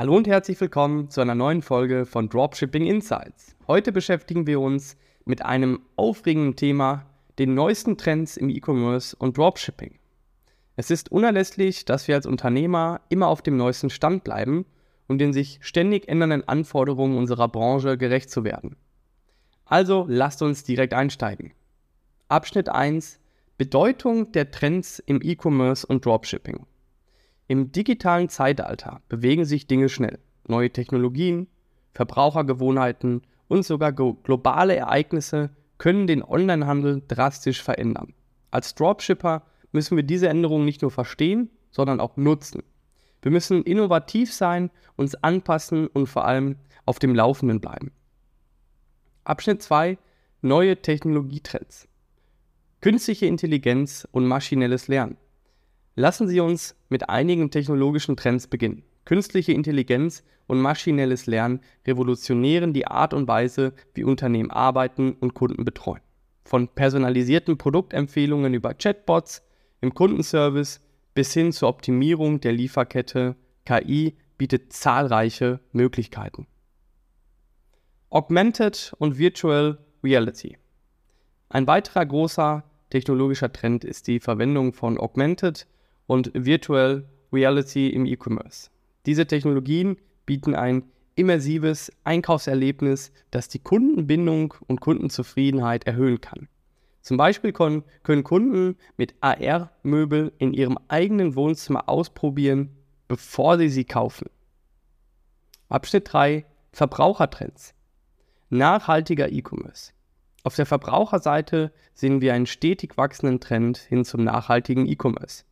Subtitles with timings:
[0.00, 3.54] Hallo und herzlich willkommen zu einer neuen Folge von Dropshipping Insights.
[3.68, 4.96] Heute beschäftigen wir uns
[5.26, 7.04] mit einem aufregenden Thema,
[7.38, 9.98] den neuesten Trends im E-Commerce und Dropshipping.
[10.76, 14.64] Es ist unerlässlich, dass wir als Unternehmer immer auf dem neuesten Stand bleiben,
[15.06, 18.76] um den sich ständig ändernden Anforderungen unserer Branche gerecht zu werden.
[19.66, 21.52] Also lasst uns direkt einsteigen.
[22.26, 23.20] Abschnitt 1
[23.58, 26.64] Bedeutung der Trends im E-Commerce und Dropshipping.
[27.50, 30.20] Im digitalen Zeitalter bewegen sich Dinge schnell.
[30.46, 31.48] Neue Technologien,
[31.94, 38.14] Verbrauchergewohnheiten und sogar globale Ereignisse können den Onlinehandel drastisch verändern.
[38.52, 42.62] Als Dropshipper müssen wir diese Änderungen nicht nur verstehen, sondern auch nutzen.
[43.20, 46.54] Wir müssen innovativ sein, uns anpassen und vor allem
[46.86, 47.90] auf dem Laufenden bleiben.
[49.24, 49.98] Abschnitt 2
[50.40, 51.88] Neue Technologietrends.
[52.80, 55.16] Künstliche Intelligenz und maschinelles Lernen.
[56.00, 58.84] Lassen Sie uns mit einigen technologischen Trends beginnen.
[59.04, 65.66] Künstliche Intelligenz und maschinelles Lernen revolutionieren die Art und Weise, wie Unternehmen arbeiten und Kunden
[65.66, 66.00] betreuen.
[66.42, 69.42] Von personalisierten Produktempfehlungen über Chatbots
[69.82, 70.80] im Kundenservice
[71.12, 76.46] bis hin zur Optimierung der Lieferkette, KI bietet zahlreiche Möglichkeiten.
[78.08, 80.56] Augmented und Virtual Reality.
[81.50, 85.66] Ein weiterer großer technologischer Trend ist die Verwendung von Augmented
[86.10, 88.68] und Virtual Reality im E-Commerce.
[89.06, 90.82] Diese Technologien bieten ein
[91.14, 96.48] immersives Einkaufserlebnis, das die Kundenbindung und Kundenzufriedenheit erhöhen kann.
[97.00, 97.84] Zum Beispiel können,
[98.24, 102.70] Kunden mit AR-Möbel in ihrem eigenen Wohnzimmer ausprobieren,
[103.06, 104.28] bevor sie sie kaufen.
[105.68, 107.72] Abschnitt 3 Verbrauchertrends.
[108.48, 109.92] Nachhaltiger E-Commerce.
[110.42, 115.44] Auf der Verbraucherseite sehen wir einen stetig wachsenden Trend hin zum nachhaltigen E-Commerce.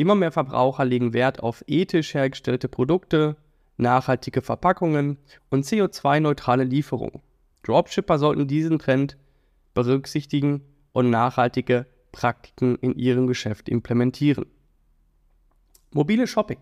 [0.00, 3.36] Immer mehr Verbraucher legen Wert auf ethisch hergestellte Produkte,
[3.76, 5.18] nachhaltige Verpackungen
[5.50, 7.20] und CO2-neutrale Lieferungen.
[7.64, 9.18] Dropshipper sollten diesen Trend
[9.74, 10.62] berücksichtigen
[10.92, 14.46] und nachhaltige Praktiken in ihrem Geschäft implementieren.
[15.90, 16.60] Mobile Shopping.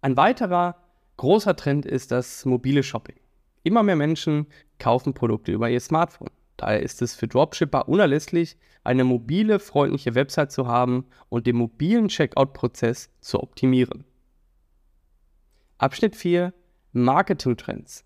[0.00, 0.76] Ein weiterer
[1.16, 3.16] großer Trend ist das mobile Shopping.
[3.64, 4.46] Immer mehr Menschen
[4.78, 6.30] kaufen Produkte über ihr Smartphone.
[6.56, 12.08] Daher ist es für Dropshipper unerlässlich, eine mobile, freundliche Website zu haben und den mobilen
[12.08, 14.04] Checkout-Prozess zu optimieren.
[15.78, 16.54] Abschnitt 4
[16.92, 18.04] Marketing-Trends.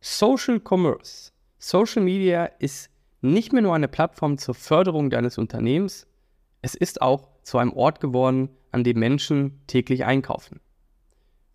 [0.00, 1.32] Social Commerce.
[1.58, 2.90] Social Media ist
[3.20, 6.06] nicht mehr nur eine Plattform zur Förderung deines Unternehmens,
[6.62, 10.60] es ist auch zu einem Ort geworden, an dem Menschen täglich einkaufen.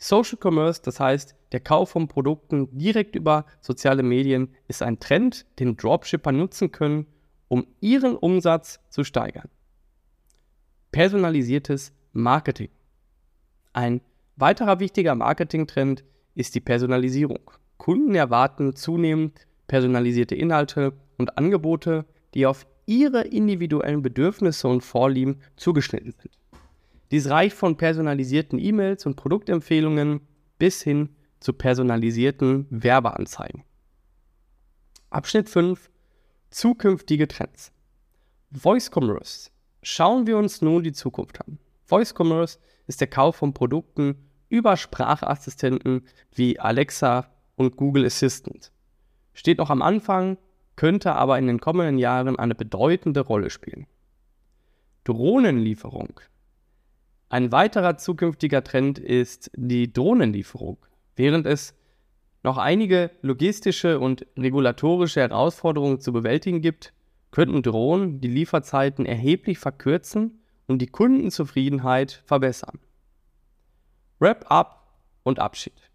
[0.03, 5.45] Social Commerce, das heißt der Kauf von Produkten direkt über soziale Medien, ist ein Trend,
[5.59, 7.06] den Dropshipper nutzen können,
[7.50, 9.47] um ihren Umsatz zu steigern.
[10.91, 12.69] Personalisiertes Marketing.
[13.73, 14.01] Ein
[14.38, 17.51] weiterer wichtiger Marketingtrend ist die Personalisierung.
[17.78, 26.13] Kunden erwarten zunehmend personalisierte Inhalte und Angebote, die auf ihre individuellen Bedürfnisse und Vorlieben zugeschnitten
[26.18, 26.41] sind.
[27.11, 30.22] Dies reicht von personalisierten E-Mails und Produktempfehlungen
[30.57, 31.09] bis hin
[31.41, 33.63] zu personalisierten Werbeanzeigen.
[35.09, 35.89] Abschnitt 5
[36.51, 37.73] Zukünftige Trends.
[38.51, 39.51] Voice Commerce.
[39.83, 41.59] Schauen wir uns nun die Zukunft an.
[41.85, 44.16] Voice Commerce ist der Kauf von Produkten
[44.47, 48.71] über Sprachassistenten wie Alexa und Google Assistant.
[49.33, 50.38] Steht noch am Anfang,
[50.77, 53.88] könnte aber in den kommenden Jahren eine bedeutende Rolle spielen.
[55.03, 56.19] Drohnenlieferung
[57.31, 60.78] ein weiterer zukünftiger Trend ist die Drohnenlieferung.
[61.16, 61.74] Während es
[62.44, 66.92] noch einige logistische und regulatorische Herausforderungen zu bewältigen gibt,
[67.31, 72.80] könnten Drohnen die Lieferzeiten erheblich verkürzen und die Kundenzufriedenheit verbessern.
[74.19, 74.94] Wrap-up
[75.24, 75.90] und Abschied.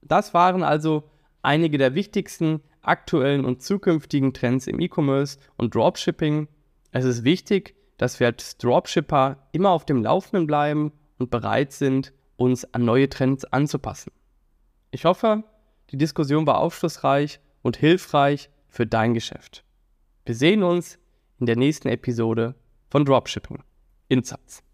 [0.00, 1.10] Das waren also
[1.42, 6.46] einige der wichtigsten aktuellen und zukünftigen Trends im E-Commerce und Dropshipping.
[6.92, 12.12] Es ist wichtig, dass wir als Dropshipper immer auf dem Laufenden bleiben und bereit sind,
[12.34, 14.10] uns an neue Trends anzupassen.
[14.90, 15.44] Ich hoffe,
[15.90, 19.62] die Diskussion war aufschlussreich und hilfreich für dein Geschäft.
[20.26, 20.98] Wir sehen uns
[21.38, 22.56] in der nächsten Episode
[22.90, 23.62] von Dropshipping
[24.08, 24.64] Insights.